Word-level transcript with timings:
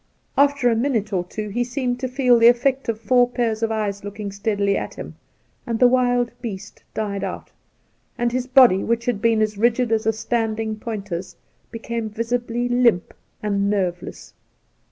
After 0.35 0.67
a 0.67 0.75
minute 0.75 1.13
or 1.13 1.23
two 1.23 1.49
he 1.49 1.63
seemed 1.63 1.99
to 1.99 2.07
feel 2.07 2.39
the 2.39 2.47
effect 2.47 2.89
of 2.89 2.99
four 2.99 3.29
pairs 3.29 3.61
of 3.61 3.71
eyes 3.71 4.03
looking 4.03 4.31
steadily 4.31 4.75
at 4.75 4.95
him, 4.95 5.13
and 5.67 5.77
the 5.77 5.87
wild 5.87 6.31
beast 6.41 6.81
died 6.95 7.23
out, 7.23 7.51
and 8.17 8.31
his 8.31 8.47
body, 8.47 8.83
which 8.83 9.05
had 9.05 9.21
been 9.21 9.43
as 9.43 9.59
rigid 9.59 9.91
as 9.91 10.07
a' 10.07 10.13
standing' 10.21 10.75
pointer's, 10.79 11.35
became 11.69 12.09
visibly 12.09 12.67
limp 12.67 13.13
and 13.43 13.69
nerveless. 13.69 14.33